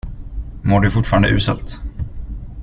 [0.61, 1.81] Mår du fortfarande uselt?